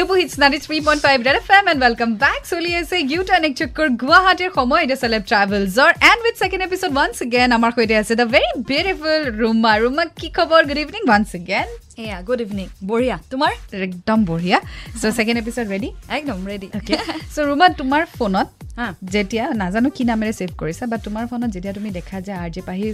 Super 0.00 0.14
hits 0.18 0.34
ninety 0.42 0.58
three 0.64 0.76
point 0.84 1.02
five 1.06 1.18
Red 1.26 1.36
F 1.38 1.48
M 1.54 1.66
and 1.70 1.80
welcome 1.84 2.10
back 2.22 2.40
চলি 2.50 2.70
আছে 2.76 2.96
U 3.02 3.20
turn 3.28 3.44
এক 3.48 3.54
চক্কৰ 3.60 3.86
গুৱাহাটীৰ 4.02 4.50
সময় 4.58 4.80
এতিয়া 4.84 4.98
celeb 5.02 5.22
ট্ৰেভেলছৰ 5.30 5.90
and 6.10 6.20
with 6.24 6.34
second 6.42 6.62
episode 6.66 6.90
once 6.92 7.16
again 7.26 7.48
আমাৰ 7.58 7.70
সৈতে 7.76 7.94
আছে 8.02 8.12
the 8.20 8.26
very 8.34 8.48
beautiful 8.70 9.20
Ruma 9.40 9.72
Ruma 9.82 10.04
কি 10.18 10.28
খবৰ 10.36 10.60
গুড 10.68 10.80
ইভিনিং 10.84 11.02
ওৱান্স 11.08 11.28
এগেন 11.40 11.66
এয়া 12.04 12.18
গুড 12.28 12.40
ইভিনিং 12.46 12.66
বঢ়িয়া। 12.90 13.16
তোমাৰ? 13.32 13.52
একদম 13.86 14.18
বঢ়িয়া। 14.30 14.58
চ' 15.00 15.12
ছেকেণ্ড 15.16 15.38
এপিছড 15.42 15.66
ৰেডি 15.72 15.88
একদম 16.18 16.38
ৰেডি 16.50 16.68
অ'কে 16.78 16.94
চ' 17.34 17.38
ৰুমা 17.48 17.66
তোমাৰ 17.80 18.02
ফোনত 18.18 18.48
যেতিয়া 19.14 19.44
নাজানো 19.62 19.88
কি 19.96 20.02
নামেৰে 20.10 20.32
ছেভ 20.38 20.50
কৰিছা 20.60 20.84
বা 20.90 20.96
তোমাৰ 21.06 21.24
ফোনত 21.30 21.50
যেতিয়া 21.54 21.72
তুমি 21.78 21.90
দেখা 21.98 22.16
যে 22.26 22.32
আৰ 22.42 22.48
জে 22.54 22.62
পাহি 22.68 22.86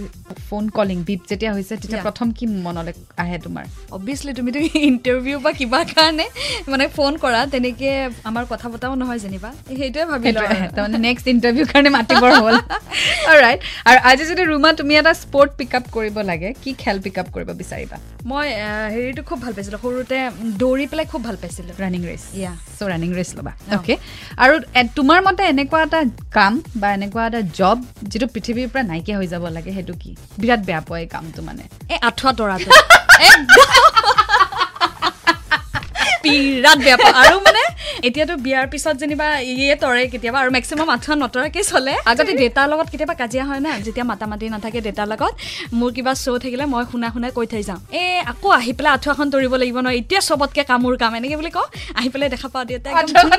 ফোন 0.47 0.63
কলিং 0.77 0.97
বিপ 1.07 1.21
যেতিয়া 1.31 1.51
হৈছে 1.55 1.73
তেতিয়া 1.81 2.01
প্ৰথম 2.07 2.27
কি 2.37 2.45
মনলৈ 2.65 2.93
আহে 3.23 3.37
তোমাৰ? 3.45 3.65
অবভিয়াছলি 3.97 4.31
তুমিতো 4.39 4.57
ইণ্টাৰভিউ 4.89 5.37
বা 5.45 5.51
কিবা 5.59 5.79
কাৰণে 5.95 6.25
মানে 6.71 6.85
ফোন 6.97 7.11
কৰা 7.23 7.39
তেনেকৈ 7.53 7.91
আমাৰ 8.29 8.43
কথা 8.51 8.67
পতাও 8.73 8.93
নহয় 9.01 9.19
যেনিবা। 9.25 9.49
সেইটোৱে 9.79 10.03
ভাবিলোঁ 10.11 10.41
তাৰমানে 10.75 10.97
নেক্সট 11.07 11.25
ইণ্টাৰভিউ 11.33 11.65
কাৰণে 11.71 11.89
মাতিবৰ 11.97 12.31
হ'ল। 12.43 12.55
ৰাইট 13.43 13.59
আৰু 13.89 13.99
আজি 14.09 14.23
যদি 14.31 14.43
ৰুমা 14.51 14.69
তুমি 14.79 14.93
এটা 15.01 15.13
স্পৰ্ট 15.23 15.51
পিক 15.59 15.71
আপ 15.79 15.85
কৰিব 15.95 16.15
লাগে 16.31 16.49
কি 16.63 16.71
খেল 16.81 16.97
পিক 17.05 17.15
আপ 17.21 17.27
কৰিব 17.35 17.49
বিচাৰিবা? 17.61 17.97
মই 18.29 18.47
হেৰিটো 18.97 19.21
খুব 19.29 19.39
ভাল 19.45 19.53
পাইছিলোঁ। 19.57 19.79
সৰুতে 19.85 20.17
দৌৰি 20.61 20.85
পেলাই 20.91 21.05
খুব 21.11 21.21
ভাল 21.27 21.35
পাইছিলোঁ। 21.41 21.73
ৰানিং 21.83 22.01
ৰেচ 22.09 22.23
ইয়া 22.39 22.51
চ' 22.77 22.89
ৰানিং 22.91 23.09
ৰেচ 23.19 23.29
ল'বা। 23.37 23.51
অ'কে 23.75 23.95
আৰু 24.43 24.53
তোমাৰ 24.97 25.19
মতে 25.27 25.43
এনেকুৱা 25.53 25.79
এটা 25.87 25.99
কাম 26.37 26.53
বা 26.81 26.87
এনেকুৱা 26.97 27.23
এটা 27.29 27.41
জব 27.59 27.77
যিটো 28.11 28.27
পৃথিৱীৰ 28.35 28.67
পৰা 28.73 28.83
নাইকিয়া 28.91 29.17
হৈ 29.19 29.27
যাব 29.33 29.43
লাগে 29.57 29.71
সেইটো 29.77 29.93
কি? 30.01 30.11
বিৰাট 30.41 30.61
বেয়া 30.67 30.81
পোৱা 30.87 30.99
এই 31.03 31.07
কামটো 31.15 31.39
মানে। 31.49 31.63
এই 31.93 31.99
আঁঠুৱা 32.07 32.31
তৰাটো। 32.37 32.69
বিৰাট 36.27 36.77
বেয়া 36.85 36.97
পাওঁ। 37.03 37.13
আৰু 37.23 37.35
মানে 37.47 37.63
এতিয়াতো 38.07 38.33
বিয়াৰ 38.45 38.65
পিছত 38.73 38.95
যেনিবা 39.01 39.27
ইয়ে 39.51 39.75
তৰে 39.83 40.03
কেতিয়াবা 40.13 40.39
আৰু 40.43 40.49
মেক্সিমাম 40.57 40.87
আঁঠুৱা 40.95 41.15
নতৰাকে 41.23 41.61
চলে। 41.71 41.93
আগতে 42.11 42.33
দেউতাৰ 42.41 42.67
লগত 42.71 42.87
কেতিয়াবা 42.91 43.15
কাজিয়া 43.21 43.45
হয় 43.49 43.61
না 43.65 43.71
যেতিয়া 43.85 44.05
মাতা 44.11 44.25
মাতি 44.31 44.45
নাথাকে 44.55 44.79
দেউতাৰ 44.87 45.07
লগত 45.13 45.33
মোৰ 45.79 45.89
কিবা 45.95 46.13
শ্ব' 46.23 46.39
থাকিলে 46.43 46.65
মই 46.73 46.83
শুনা 46.91 47.07
শুনাই 47.13 47.31
কৈ 47.37 47.45
থৈ 47.51 47.63
যাওঁ। 47.69 47.79
এই 48.01 48.11
আকৌ 48.31 48.47
আহি 48.59 48.71
পেলাই 48.77 48.91
আঁঠুৱাখন 48.97 49.27
তৰিব 49.33 49.53
লাগিব 49.61 49.77
ন 49.85 49.87
এতিয়া 49.99 50.21
চবতকে 50.29 50.63
কামোৰ 50.71 50.93
কাম 51.01 51.11
এনেকে 51.19 51.35
বুলি 51.41 51.51
কওঁ। 51.57 51.67
আহি 51.99 52.09
পেলাই 52.13 52.29
দেখা 52.35 52.47
পাওঁ 52.53 52.65
দেউতাই 52.69 52.91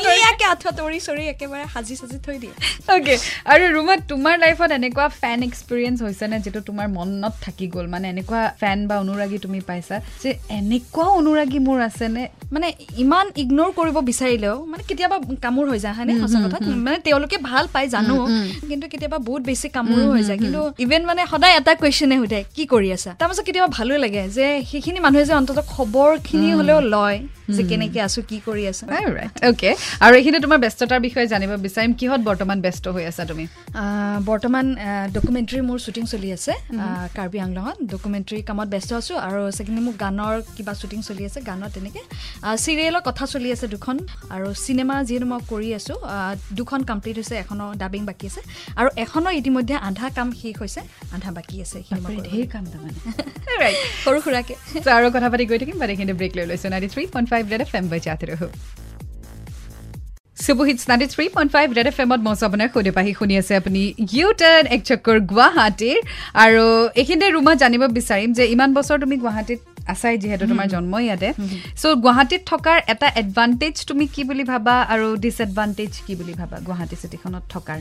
ধুনীয়াকে 0.04 0.44
আঁঠুৱা 0.52 0.72
তৰি 0.78 0.98
চৰি 1.08 1.24
একেবাৰে 1.34 1.64
সাজি 1.74 1.94
সাজি 2.00 2.18
থৈ 2.26 2.36
দিয়ে। 2.42 2.54
অ'কে 2.92 3.14
আৰু 3.52 3.64
ৰুমত 3.76 4.00
তোমাৰ 4.12 4.34
লাইফত 4.44 4.70
এনেকুৱা 4.78 5.06
ফেন 5.20 5.38
এক্সপিৰিয়েঞ্চ 5.48 5.96
হৈছেনে 6.06 6.36
যিটো 6.44 6.60
তোমাৰ 6.68 6.86
মনত 6.98 7.34
থাকি 7.44 7.66
গ'ল? 7.74 7.86
মানে 7.94 8.06
এনেকুৱা 8.12 8.40
ফেন 8.60 8.78
বা 8.88 8.94
অনুৰাগী 9.04 9.38
তুমি 9.44 9.60
পাইছা 9.68 9.96
যে 10.22 10.30
এনেকুৱা 10.58 11.06
অনুৰাগী 11.20 11.58
মোৰ 11.66 11.78
আছেনে? 11.88 12.22
মানে 12.54 12.68
ইমান 12.98 13.26
ইগন'ৰ 13.42 13.70
কৰিব 13.78 13.96
বিচাৰিলেও 14.10 14.56
মানে 14.70 14.82
কেতিয়াবা 14.88 15.16
কামোৰ 15.44 15.66
হৈ 15.70 15.78
যায় 15.78 15.94
হয়নে? 15.94 16.12
সঁচা 16.22 16.38
কথা। 16.44 16.58
মানে 16.86 16.98
তেওঁলোকে 16.98 17.36
ভাল 17.50 17.64
পায় 17.72 17.88
জানো। 17.88 18.14
কিন্তু 18.68 18.88
কেতিয়াবা 18.88 19.18
বহুত 19.18 19.42
বেছি 19.42 19.68
কামোৰো 19.68 20.06
হৈ 20.14 20.22
যায়। 20.22 20.38
কিন্তু 20.38 20.60
ইভেন 20.78 21.02
মানে 21.06 21.22
সদায় 21.30 21.54
এটা 21.56 21.72
কুৱেশ্যনে 21.74 22.16
সোধে 22.18 22.40
কি 22.54 22.62
কৰি 22.66 22.88
আছা? 22.92 23.10
তাৰপাছত 23.18 23.42
কেতিয়াবা 23.44 23.68
ভালো 23.78 23.92
লাগে 23.98 24.22
যে 24.36 24.46
সেইখিনি 24.70 24.98
মানুহে 25.00 25.24
যে 25.24 25.34
অন্ততঃ 25.34 25.62
খবৰখিনি 25.74 26.48
হ'লেও 26.58 26.80
লয়। 26.94 27.18
যে 27.56 27.62
কেনেকে 27.70 27.98
আছো 28.06 28.20
কি 28.30 28.36
কৰি 28.46 28.62
আছো? 28.70 28.84
অ'কে 29.50 29.70
আৰু 30.04 30.12
এইখিনি 30.18 30.38
তোমাৰ 30.44 30.58
ব্যস্ততাৰ 30.64 31.00
বিষয়ে 31.06 31.26
জানিব 31.32 31.50
বিচাৰিম। 31.66 31.92
কিহত 32.00 32.20
বৰ্তমান 32.28 32.58
ব্যস্ত 32.64 32.84
হৈ 32.94 33.04
আছা 33.10 33.22
তুমি? 33.30 33.44
বৰ্তমান 34.30 34.66
ডকুমেণ্টেৰী 35.16 35.60
মোৰ 35.68 35.78
শ্বুটিং 35.84 36.04
চলি 36.12 36.28
আছে 36.36 36.52
কাৰ্বি 37.18 37.38
আংলঙত। 37.46 37.76
ডকুমেণ্টেৰী 37.92 38.40
কামত 38.48 38.68
ব্যস্ত 38.74 38.90
আছোঁ 39.00 39.16
আৰু 39.26 39.38
ছেকেণ্ডলি 39.56 39.82
মোৰ 39.86 39.96
গানৰ 40.04 40.34
কিবা 40.56 40.72
শ্বুটিং 40.80 41.00
চলি 41.08 41.22
আছে 41.28 41.38
গানত 41.48 41.70
তেনেকৈ। 41.76 42.02
চিৰিয়েলৰ 42.64 43.02
কথা 43.08 43.24
চলি 43.34 43.48
আছে 43.54 43.66
দুখন 43.74 43.96
আৰু 44.34 44.46
চিনেমা 44.64 44.96
যিহেতু 45.08 45.26
মই 45.32 45.40
কৰি 45.52 45.68
আছোঁ 45.78 45.96
দুখন 46.58 46.80
কমপ্লিট 46.90 47.16
হৈছে 47.20 47.34
এখনৰ 47.42 47.68
ডাবিং 47.82 48.02
বাকী 48.10 48.26
আছে। 48.30 48.40
আৰু 48.80 48.88
এখনৰ 49.04 49.32
ইতিমধ্যে 49.40 49.74
আধা 49.88 50.06
কাম 50.16 50.28
শেষ 50.40 50.54
হৈছে 50.62 50.80
আধা 51.16 51.30
বাকী 51.36 51.56
আছে 51.64 51.78
ঢেৰ 52.28 52.46
কাম 52.54 52.64
তাৰমানে। 52.72 52.98
সৰু 54.04 54.18
সুৰাকৈ। 54.24 54.54
আৰু 54.98 55.06
কথা 55.14 55.28
পাতি 55.32 55.44
গৈ 55.50 55.58
থাকিম 55.62 55.76
বাট 55.82 55.88
এইখিনি 55.94 56.12
ব্ৰেক 56.20 56.32
লৈ 56.38 56.44
লৈছোঁ। 56.50 56.68
Ninety 56.72 56.88
three 56.94 57.04
point 57.14 57.26
five 57.32 57.37
Red 57.52 57.60
F 57.60 57.72
M 57.74 57.84
বজাতে 57.88 58.26
ৰহো 58.26 58.48
three 61.06 61.24
point 61.28 61.50
five 61.52 61.66
Red 61.72 61.86
F 61.86 62.00
এমত 62.00 62.20
মজা 62.20 62.46
সৈতে 62.74 62.90
পাহি 62.90 63.12
শুনি 63.18 63.34
আছে 63.38 63.52
আপুনি 63.56 63.82
ইউ 64.12 64.28
টাৰ্ণ 64.32 64.64
গুৱাহাটীৰ 65.28 65.98
আৰু 66.44 66.64
এইখিনিতে 67.00 67.28
ৰুমত 67.30 67.56
জানিব 67.58 67.82
বিচাৰিম 67.98 68.30
যে 68.32 68.44
ইমান 68.46 68.70
বছৰ 68.74 68.96
তুমি 69.00 69.16
গুৱাহাটীত 69.16 69.60
আছাই 69.92 70.14
যিহেতু 70.22 70.44
তোমাৰ 70.52 70.66
জন্ম 70.74 70.92
ইয়াতে। 71.06 71.28
চ' 71.80 71.84
গুৱাহাটীত 72.04 72.42
থকাৰ 72.52 72.78
এটা 72.92 73.08
এডভান্টেজ 73.22 73.74
তুমি 73.88 74.04
কি 74.14 74.22
বুলি 74.28 74.44
ভাবা 74.52 74.74
আৰু 74.92 75.06
ডিছএডভান্টেজ 75.24 75.92
কি 76.06 76.12
বুলি 76.20 76.34
ভাবা 76.40 76.56
গুৱাহাটী 76.66 76.96
চিটিখনত 77.02 77.44
থকাৰ? 77.54 77.78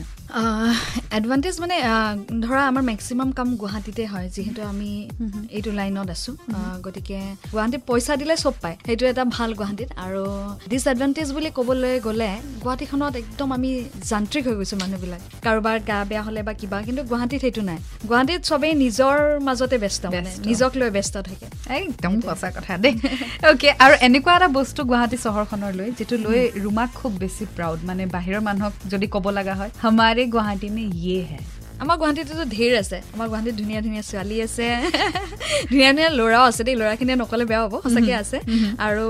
এডভান্টেজ 1.18 1.54
মানে 1.62 1.76
ধৰা 2.44 2.62
আমাৰ 2.70 2.84
মেক্সিমাম 2.92 3.28
কাম 3.38 3.48
গুৱাহাটীতে 3.62 4.04
হয় 4.12 4.26
যিহেতু 4.36 4.60
আমি 4.72 4.90
এইটো 5.56 5.70
লাইনত 5.78 6.08
আছোঁ। 6.16 6.34
গতিকে 6.86 7.18
গুৱাহাটীত 7.52 7.82
পইচা 7.88 8.14
দিলে 8.20 8.34
চব 8.44 8.54
পায় 8.62 8.76
সেইটো 8.86 9.04
এটা 9.12 9.24
ভাল 9.36 9.50
গুৱাহাটীত। 9.60 9.88
আৰু 10.04 10.22
ডিছএডভান্টেজ 10.72 11.28
বুলি 11.36 11.50
ক'বলৈ 11.58 11.94
গ'লে 12.06 12.30
গুৱাহাটীখনত 12.64 13.14
একদম 13.22 13.48
আমি 13.56 13.70
যান্ত্ৰিক 14.10 14.42
হৈ 14.48 14.54
গৈছোঁ 14.60 14.78
মানুহবিলাক। 14.82 15.22
কাৰোবাৰ 15.44 15.76
গা 15.90 15.98
বেয়া 16.10 16.22
হ'লে 16.26 16.40
বা 16.48 16.52
কিবা 16.60 16.78
কিন্তু 16.86 17.02
গুৱাহাটীত 17.10 17.40
সেইটো 17.44 17.62
নাই। 17.70 17.78
গুৱাহাটীত 18.08 18.40
চবেই 18.50 18.72
নিজৰ 18.84 19.16
মাজতে 19.46 19.76
ব্যস্ত 19.84 20.02
মানে 20.14 20.30
নিজক 20.48 20.72
লৈ 20.80 20.90
ব্যস্ত 20.96 21.14
থাকে। 21.28 21.46
একদম 21.98 22.14
সঁচা 22.26 22.48
কথা 22.56 22.72
দেই। 22.84 22.94
অ'কে 23.50 23.68
আৰু 23.84 23.94
এনেকুৱা 24.06 24.32
এটা 24.38 24.48
বস্তু 24.58 24.80
গুৱাহাটী 24.90 25.16
চহৰখনৰ 25.26 25.72
লৈ 25.78 25.88
যিটো 25.98 26.16
লৈ 26.24 26.40
ৰুমাক 26.64 26.90
খুব 27.00 27.12
বেছি 27.22 27.44
প্ৰাউড 27.56 27.78
মানে 27.88 28.02
বাহিৰৰ 28.16 28.42
মানুহক 28.48 28.74
যদি 28.92 29.06
ক'ব 29.14 29.26
লগা 29.38 29.54
হয় 29.60 29.70
আমাৰে 29.88 30.22
গুৱাহাটী 30.34 30.68
নে 30.76 30.82
ইয়ে 31.00 31.22
হে? 31.30 31.40
আমাৰ 31.82 31.96
গুৱাহাটীততো 32.00 32.44
ঢেৰ 32.54 32.72
আছে 32.82 32.98
আমাৰ 33.14 33.26
গুৱাহাটীত 33.30 33.54
ধুনীয়া 33.60 33.80
ধুনীয়া 33.86 34.04
ছোৱালী 34.10 34.36
আছে 34.46 34.66
ধুনীয়া 35.70 35.90
ধুনীয়া 35.92 36.10
ল'ৰাও 36.18 36.44
আছে 36.50 36.62
দেই 36.66 36.76
ল'ৰাখিনিয়ে 36.80 37.16
নক'লে 37.22 37.44
বেয়া 37.50 37.60
হ'ব 37.64 37.74
সঁচাকৈ 37.84 38.14
আছে। 38.22 38.38
আৰু 38.86 39.06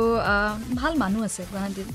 ভাল 0.80 0.92
মানুহ 1.02 1.20
আছে 1.28 1.42
গুৱাহাটীত। 1.52 1.88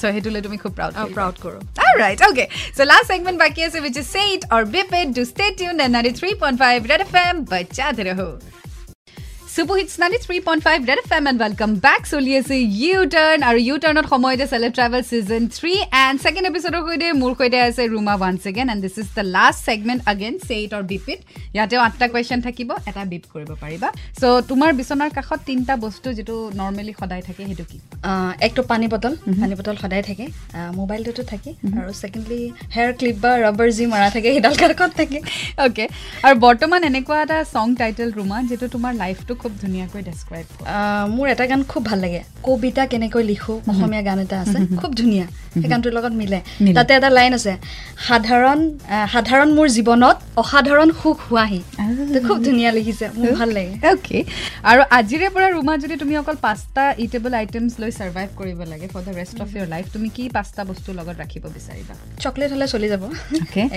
চ' 0.00 0.02
সেইটো 0.14 0.28
লৈ 0.34 0.40
তুমি 0.46 0.56
খুব 0.62 0.72
প্ৰাউড 0.78 0.92
প্ৰাউড 1.16 1.36
কৰোঁ। 1.44 1.60
Right 2.02 2.20
okay 2.28 2.44
so' 2.76 2.88
last 2.90 3.06
segment 3.10 3.38
বাকী 3.44 3.60
আছে 3.68 3.78
which 3.84 3.96
is 4.02 4.06
say it 4.16 4.40
or 4.54 4.62
beep it 4.76 5.06
do 5.18 5.22
stay 5.32 5.46
tune 5.58 5.74
ninety 5.94 6.12
three 6.18 6.30
point 6.42 6.56
five 6.64 6.78
Red 6.90 7.00
F 7.06 7.12
M 7.24 7.34
বচ্চাতে 7.52 8.02
ৰহো 8.10 8.28
super 9.54 9.76
hits 9.78 9.94
ninety 10.02 10.18
three 10.26 10.36
point 10.46 10.62
five 10.66 10.78
Red 10.90 11.00
F 11.00 11.10
M 11.16 11.26
and 11.30 11.38
welcome 11.42 11.70
back 11.86 12.00
চলি 12.12 12.32
আছে 12.38 12.56
U 12.84 13.00
turn 13.14 13.40
আৰু 13.48 13.58
U 13.66 13.74
টাৰ্ণত 13.82 14.06
সময়তে 14.12 14.46
celeb 14.52 14.72
travel 14.78 15.02
season 15.10 15.42
three 15.56 15.74
and 16.04 16.16
second 16.24 16.46
এপিচডৰ 16.50 16.80
সৈতে 16.86 17.08
মোৰ 17.20 17.32
সৈতে 17.40 17.58
আছে 17.66 17.82
Ruma 17.94 18.14
one 18.18 18.34
second 18.44 18.68
and 18.72 18.80
this 18.84 18.96
is 19.02 19.08
the 19.18 19.24
last 19.36 19.60
segment 19.68 20.00
again 20.12 20.34
say it 20.48 20.70
or 20.78 20.82
beep it 20.92 21.20
ইয়াতেও 21.56 21.80
আঠটা 21.86 22.06
কুৱেশ্যন 22.12 22.40
থাকিব 22.46 22.70
এটা 22.90 23.02
বিপ 23.12 23.24
কৰিব 23.34 23.50
পাৰিবা। 23.62 23.88
চ' 24.20 24.42
তোমাৰ 24.50 24.70
বিচনাৰ 24.80 25.10
কাষত 25.16 25.40
তিনিটা 25.48 25.74
বস্তু 25.84 26.08
যিটো 26.18 26.34
নৰ্মেলি 26.60 26.92
সদায় 27.00 27.22
থাকে 27.28 27.42
সেইটো 27.50 27.64
কি? 27.70 27.78
একটো 28.46 28.60
পানী 28.70 28.86
বটল 28.92 29.14
পানী 29.42 29.54
বটল 29.58 29.76
সদায় 29.82 30.04
থাকে। 30.08 30.24
মোবাইলটোতো 30.80 31.22
থাকে। 31.32 31.50
আৰু 31.80 31.90
ছেকেণ্ডলি 32.02 32.40
হেয়াৰ 32.74 32.92
ক্লিপ 32.98 33.16
বা 33.24 33.32
ৰাবাৰ 33.44 33.68
যি 33.76 33.84
মৰা 33.94 34.08
থাকে 34.14 34.28
সেইডাল 34.34 34.54
কাষত 34.62 34.90
থাকে। 35.00 35.18
অ'কে 35.64 35.84
আৰু 36.26 36.34
বৰ্তমান 36.46 36.80
এনেকুৱা 36.90 37.16
এটা 37.24 37.38
ছং 37.54 37.66
টাইটেল 37.80 38.08
ৰুমা 38.18 38.38
যিটো 38.50 38.66
তোমাৰ 38.76 38.94
লাইফটোক 39.04 39.38
খুব 39.44 39.52
ধুনীয়াকৈ 39.62 40.00
ডেছক্ৰাইব 40.08 40.46
মোৰ 41.16 41.26
এটা 41.34 41.44
গান 41.50 41.60
খুব 41.72 41.82
ভাল 41.90 41.98
লাগে। 42.04 42.20
কবিতা 42.46 42.82
কেনেকৈ 42.92 43.22
লিখোঁ 43.32 43.56
অসমীয়া 43.70 44.02
গান 44.08 44.18
এটা 44.24 44.36
আছে। 44.44 44.58
খুব 44.80 44.90
ধুনীয়া। 45.00 45.26
সেই 45.54 45.68
গানটোৰ 45.72 45.92
লগত 45.98 46.12
মিলে। 46.20 46.38
তাতে 46.76 46.90
এটা 46.98 47.10
লাইন 47.18 47.32
আছে 47.38 47.52
সাধাৰণ 48.06 48.58
সাধাৰণ 49.14 49.48
মোৰ 49.56 49.66
জীৱনত 49.76 50.16
অসাধাৰণ 50.42 50.88
সুখ 51.00 51.16
হোৱাহি। 51.28 51.60
খুব 52.28 52.38
ধুনীয়া 52.48 52.70
লিখিছে 52.78 53.06
মোৰ 53.18 53.30
ভাল 53.38 53.48
লাগে। 53.56 53.74
অ'কে 53.90 54.18
আৰু 54.70 54.80
আজিৰে 54.98 55.28
পৰা 55.34 55.48
ৰুমা 55.56 55.74
যদি 55.84 55.94
তুমি 56.02 56.14
অকল 56.22 56.36
পাঁচটা 56.46 56.84
ইটেবল 57.04 57.32
আইটেমছ 57.40 57.72
লৈ 57.82 57.90
ছাৰ্ভাইভ 57.98 58.28
কৰিব 58.40 58.58
লাগে 58.72 58.86
for 58.92 59.02
the 59.06 59.12
rest 59.20 59.36
of 59.44 59.48
your 59.56 59.66
life 59.74 59.86
তুমি 59.94 60.08
কি 60.16 60.22
পাঁচটা 60.36 60.62
বস্তু 60.70 60.88
লগত 60.98 61.16
ৰাখিব 61.22 61.44
বিচাৰিবা? 61.56 61.94
চকলেট 62.24 62.48
হ'লে 62.54 62.66
চলি 62.74 62.88
যাব। 62.92 63.02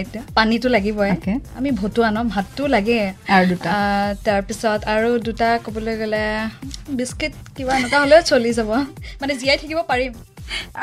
এতিয়া 0.01 0.21
পানীটো 0.37 0.67
লাগিবই। 0.75 1.11
আমি 1.59 1.69
ভতুৱা 1.81 2.09
ন 2.15 2.17
ভাতটো 2.35 2.63
লাগে। 2.75 2.99
আৰু 3.35 3.45
দুটা। 3.51 3.69
তাৰপিছত 4.27 4.79
আৰু 4.93 5.09
দুটা 5.27 5.49
ক'বলৈ 5.65 5.94
গ'লে 6.01 6.24
বিস্কিট 7.00 7.33
কিবা 7.56 7.71
এনেকুৱা 7.80 8.00
হ'লেও 8.04 8.21
চলি 8.31 8.51
যাব। 8.57 8.71
মানে 9.21 9.33
জীয়াই 9.42 9.57
থাকিব 9.62 9.80
পাৰিম। 9.92 10.13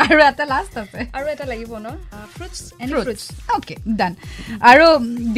আৰু 0.03 0.19
এটা 0.31 0.44
লাষ্ট 0.55 0.75
আছে। 0.85 1.00
আৰু 1.17 1.26
এটা 1.35 1.44
লাগিব 1.53 1.73
ন? 1.85 1.87
ফ্ৰুটছ 2.35 2.59
ফ্ৰুটছ 3.05 3.23
অ'কে 3.56 3.75
ডান 4.00 4.12
আৰু 4.71 4.87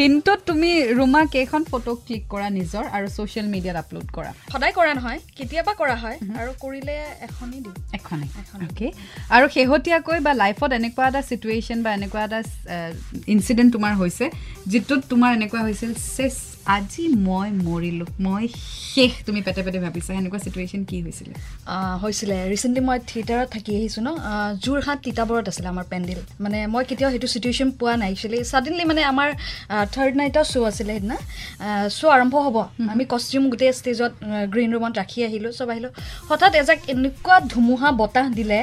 দিনটোত 0.00 0.40
তুমি 0.48 0.70
ৰুমা 0.98 1.22
কেইখন 1.34 1.62
ফটো 1.70 1.92
ক্লিক 2.06 2.24
কৰা 2.32 2.48
নিজৰ 2.58 2.84
আৰু 2.96 3.06
ছ'চিয়েল 3.16 3.46
মিডিয়াত 3.54 3.76
আপলোড 3.82 4.06
কৰা? 4.16 4.30
সদায় 4.52 4.72
কৰা 4.78 4.92
নহয় 4.98 5.18
কেতিয়াবা 5.38 5.72
কৰা 5.80 5.96
হয় 6.02 6.16
আৰু 6.40 6.50
কৰিলে 6.64 6.96
এখনেই 7.26 7.60
দিওঁ। 7.64 7.76
এখনেই। 7.98 8.28
অ'কে 8.66 8.88
আৰু 9.36 9.46
শেহতীয়াকৈ 9.54 10.18
বা 10.26 10.32
লাইফত 10.42 10.70
এনেকুৱা 10.80 11.04
এটা 11.10 11.22
চিটুৱেশ্যন 11.30 11.78
বা 11.84 11.90
এনেকুৱা 11.98 12.20
এটা 12.28 12.40
ইনচিডেণ্ট 13.34 13.70
তোমাৰ 13.76 13.92
হৈছে 14.00 14.24
যিটোত 14.72 15.00
তোমাৰ 15.12 15.30
এনেকুৱা 15.38 15.60
হৈছিল 15.66 15.92
চেছ 16.16 16.36
আজি 16.74 17.02
মই 17.26 17.48
মৰিলো 17.66 18.04
মই 18.26 18.44
শেষ 18.94 19.12
তুমি 19.26 19.40
পেটে 19.46 19.60
পেটে 19.66 19.78
ভাবিছা 19.86 20.10
সেনেকুৱা 20.16 20.38
চিটুৱেশ্যন 20.44 20.82
কি 20.90 20.96
হৈছিলে? 21.06 21.34
হৈছিলে। 22.02 22.36
ৰিচেণ্টলি 22.52 22.82
মই 22.88 22.98
থিয়েটাৰত 23.10 23.46
থাকি 23.54 23.70
আহিছোঁ 23.78 24.02
ন? 24.06 24.10
যোৰহাট 24.64 24.98
তিতাবৰত 25.06 25.46
আছিলে 25.52 25.68
আমাৰ 25.74 25.84
পেণ্ডেল। 25.92 26.20
মানে 26.44 26.58
মই 26.72 26.82
কেতিয়াও 26.88 27.10
সেইটো 27.14 27.28
চিটুৱেশ্যন 27.34 27.68
পোৱা 27.80 27.94
নাই। 28.02 28.08
একচুৱেলি 28.14 28.38
ছাডেনলি 28.50 28.84
মানে 28.90 29.02
আমাৰ 29.12 29.28
থাৰ্ড 29.94 30.12
নাইটৰ 30.20 30.44
শ্ব' 30.52 30.66
আছিলে 30.70 30.92
সেইদিনা। 30.96 31.16
শ্ব' 31.96 32.10
আৰম্ভ 32.16 32.34
হ'ব। 32.46 32.56
আমি 32.92 33.04
কষ্টিউম 33.12 33.44
গোটেই 33.52 33.72
ষ্টেজত 33.78 34.12
গ্ৰীণ 34.52 34.68
ৰুমত 34.74 34.92
ৰাখি 35.00 35.18
আহিলোঁ 35.28 35.50
চব 35.58 35.68
আহিলোঁ। 35.74 35.92
হঠাৎ 36.30 36.52
এজাক 36.62 36.78
এনেকুৱা 36.94 37.36
ধুমুহা 37.52 37.88
বতাহ 38.00 38.26
দিলে। 38.38 38.60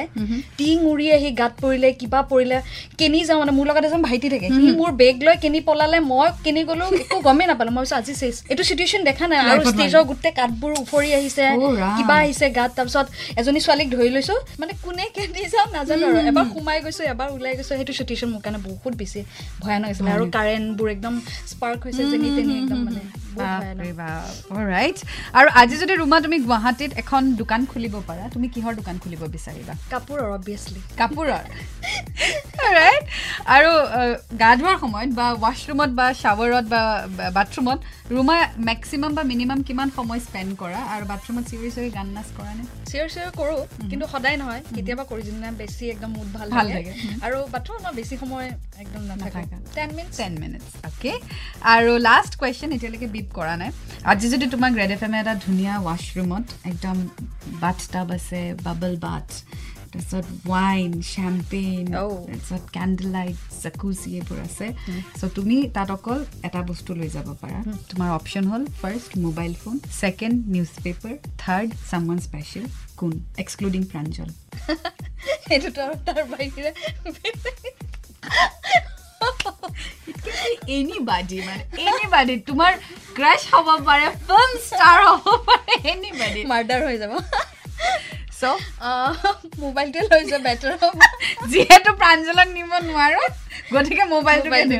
টিং 0.58 0.76
উৰি 0.92 1.06
আহি 1.16 1.30
গাত 1.40 1.52
পৰিলে 1.62 1.88
কিবা 2.00 2.20
পৰিলে। 2.32 2.56
কেনি 3.00 3.18
যাওঁ 3.28 3.38
মানে 3.42 3.52
মোৰ 3.58 3.64
লগত 3.70 3.84
এজন 3.88 4.02
ভাইটি 4.08 4.28
থাকে। 4.34 4.48
সি 4.56 4.62
মোৰ 4.80 4.90
বেগ 5.00 5.16
লৈ 5.26 5.34
কেনি 5.44 5.60
পলালে 5.68 5.98
মই 6.12 6.28
কেনি 6.44 6.60
গ'লো 6.68 6.84
একো 7.02 7.16
গমেই 7.28 7.46
নাপালোঁ। 7.50 7.72
মই 7.78 7.84
আজি 8.00 8.14
চেচ 8.20 8.36
এইটো 8.52 8.62
চিটুৱেশ্যন 8.68 9.02
দেখা 9.10 9.24
নাই। 9.30 9.38
আৰু 9.52 9.62
ষ্টেজৰ 9.72 10.02
গোটেই 10.10 10.32
কাঠবোৰ 10.38 10.72
উফৰি 10.82 11.10
আহিছে। 11.18 11.44
কিবা 11.98 12.16
আহিছে 12.24 12.46
গাত। 12.58 12.70
তাৰপিছত 12.78 13.06
এজনী 13.40 13.60
ছোৱালীক 13.66 13.88
ধৰি 13.94 14.10
লৈছো। 14.16 14.34
মানে 14.60 14.72
কোনে 14.84 15.04
কেনি 15.16 15.42
যাওঁ 15.54 15.68
নাজানো 15.76 16.04
আৰু। 16.10 16.18
এবাৰ 16.30 16.46
সোমাই 16.54 16.78
গৈছো 16.84 17.02
এবাৰ 17.14 17.28
ওলাই 17.36 17.52
গৈছো। 17.58 17.72
সেইটো 17.78 17.92
চিটুৱেশ্যন 17.98 18.28
মোৰ 18.34 18.40
কাৰণে 18.44 18.60
বহুত 18.68 18.92
বেছি 19.00 19.20
ভয়ানক 19.62 19.88
আছিলে। 19.92 20.10
আৰু 20.16 20.24
কাৰেণ্টবোৰ 20.36 20.88
একদম 20.96 21.14
স্পাৰ্ক 21.52 21.80
হৈছে 21.86 22.02
যেনি 22.12 22.28
তেনি 22.38 22.52
একদম 22.62 22.78
মানে। 22.86 23.02
আৰু 25.38 25.48
আজি 25.60 25.76
যদি 25.82 25.94
ৰুমা 26.02 26.18
তুমি 26.24 26.36
গুৱাহাটীত 26.46 26.90
এখন 27.02 27.22
দোকান 27.40 27.60
খুলিব 27.72 27.94
পাৰা 28.08 28.24
তুমি 28.34 28.46
কিহৰ 28.54 28.72
দোকান 28.80 28.96
খুলিব 29.02 29.22
বিচাৰিবা? 29.36 29.74
কাপোৰৰ 29.92 30.28
অবভিয়াছলি 30.38 30.80
কাপোৰৰ। 31.00 31.44
ৰাইট 32.78 33.04
আৰু 33.56 33.70
গা 34.42 34.50
ধোৱাৰ 34.60 34.76
সময়ত 34.84 35.10
বা 35.18 35.26
ৱাছৰুমত 35.44 35.90
বা 35.98 36.06
শ্বাৱাৰত 36.22 36.64
বা 36.72 36.82
বাথৰুমত 37.38 37.78
ৰুমা 38.12 38.36
মেক্সিমাম 38.68 39.12
বা 39.16 39.22
মিনিমাম 39.32 39.60
কিমান 39.68 39.88
সময় 39.98 40.20
স্পেণ্ড 40.24 40.50
কৰা? 40.62 40.80
আৰু 40.94 41.04
বাথৰুমত 41.12 41.44
চিঞৰি 41.50 41.70
চিঞৰি 41.74 41.90
গান 41.98 42.08
নাচ 42.16 42.28
কৰা 42.38 42.52
নে? 42.58 42.64
চিঞৰ 42.90 43.08
চিঞৰ 43.14 43.30
কৰোঁ 43.40 43.60
কিন্তু 43.90 44.06
সদায় 44.14 44.36
নহয়। 44.42 44.62
কেতিয়াবা 44.76 45.04
কৰি 45.10 45.22
যোনদিনা 45.26 45.50
বেছি 45.60 45.84
একদম 45.94 46.10
মুড 46.16 46.28
ভাল 46.36 46.48
ভাল 46.56 46.66
লাগে। 46.76 46.92
আৰু 47.24 47.36
বাথৰুমত 47.54 47.82
মই 47.84 47.94
বেছি 48.00 48.14
সময় 48.22 48.48
একদম 48.84 49.02
নাথাকোঁ। 49.10 49.44
Ten 49.76 49.90
minutes 49.96 50.16
ten 50.20 50.34
minutes 50.42 50.68
okay 50.88 51.12
আৰু 51.74 51.92
লাষ্ট 52.08 52.32
কুৱেশ্যন 52.40 52.70
এতিয়ালৈকে 52.76 53.08
বিপ 53.14 53.28
কৰা 53.38 53.54
নাই। 53.62 53.70
আজি 54.12 54.26
যদি 54.34 54.46
তোমাক 54.54 54.72
ৰেড 54.80 54.90
এফ 54.96 55.02
এমে 55.06 55.18
এটা 55.22 55.34
ধুনীয়া 55.46 55.74
ৱাছৰুমত 55.88 56.46
একদম 56.70 56.96
বাথ 57.62 57.78
টাব 57.92 58.08
আছে 58.18 58.40
বাবল 58.66 58.92
বাথ 59.06 59.28
তাৰপিছত 59.94 60.26
ৱাইন 60.50 60.90
চেম্পেইন. 61.08 61.84
তাৰপিছত 62.28 62.62
কেণ্ডেল 62.76 63.08
লাইট 63.16 63.36
জাকুচি 63.62 64.08
এইবোৰ 64.20 64.38
আছে। 64.46 64.66
চ' 65.18 65.30
তুমি 65.36 65.56
তাত 65.76 65.90
অকল 65.96 66.18
এটা 66.48 66.60
বস্তু 66.70 66.90
লৈ 67.00 67.08
যাব 67.16 67.28
পাৰা। 67.42 67.58
তোমাৰ 67.90 68.08
অপশ্যন 68.18 68.44
হ'ল 68.52 68.62
first 68.82 69.10
mobile 69.26 69.52
phone 69.62 69.74
second 70.00 70.36
newspaper 70.84 71.14
third 71.42 71.68
someone 71.90 72.18
special 72.26 72.66
কোন? 73.00 73.12
এক্সক্লুডিং 73.44 73.82
প্ৰাঞ্জল 73.92 74.28
সেইটোতো 75.46 75.80
আৰু 75.86 75.94
তাৰ 76.08 76.22
বাহিৰে 76.32 76.70
এনিবাডি 80.76 81.38
মানে 81.46 81.62
এনিবাডি 81.86 82.34
তোমাৰ 82.48 82.72
ক্ৰাছ 83.16 83.40
হ'ব 83.52 83.68
পাৰে 83.88 84.06
ফিল্ম 84.28 84.52
ষ্টাৰ 84.68 84.98
হ'ব 85.06 85.26
পাৰে 85.48 85.72
এনিবাডি 85.92 86.40
মাৰ্ডাৰ 86.52 86.80
হৈ 86.86 86.96
যাব। 87.02 87.12
মোবাইলটোৱে 89.62 90.04
লৈ 90.12 90.22
যোৱা 90.30 90.40
বেটাৰ 90.46 90.72
হ'ব। 90.82 90.94
যিহেতু 91.52 91.90
প্ৰাঞ্জলক 92.02 92.48
নিব 92.56 92.70
নোৱাৰো 92.88 93.22
গতিকে 93.74 94.04
মোবাইলটো 94.14 94.48
মোবাইলটো 94.48 94.74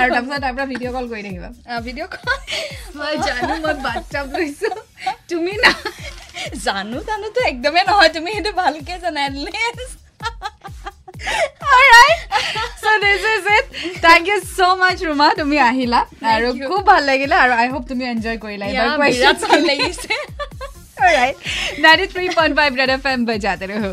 আৰু 0.00 0.10
হ'ব। 0.14 0.14
তাৰপিছত 0.14 0.40
তাৰ 0.44 0.52
পৰা 0.56 0.66
ভিডিঅ' 0.72 0.92
কল 0.96 1.04
কৰি 1.12 1.22
থাকিবা। 1.26 1.48
ভিডিঅ' 1.86 2.10
মই 2.98 3.14
জানো 3.26 3.54
মই 3.64 3.74
বাচ্ছা 3.86 4.20
লৈছো 4.32 4.70
তুমি 5.30 5.54
না 5.64 5.72
জানো 6.66 6.96
জানোতো 7.08 7.40
একদমেই 7.50 7.84
নহয়। 7.88 8.10
তুমি 8.16 8.28
সেইটো 8.36 8.50
ভালকে 8.62 8.92
জানা 9.04 9.20
এটলিষ্ট. 9.26 9.98
তুমি 15.38 15.56
আহিলা। 15.70 16.00
আৰু. 16.34 16.48
খুব 16.70 16.82
ভাল 16.90 17.02
লাগিলে 17.10 17.34
আৰু 17.44 17.52
আই 17.60 17.68
হোপ 17.72 17.82
তুমি 17.90 18.04
এনজয় 18.12 18.38
কৰিলা। 18.44 18.64
Alright, 21.00 21.36
93.5 21.80 22.76
Red 22.78 22.90
FM 23.00 23.24
बजाते 23.26 23.66
रहो 23.66 23.90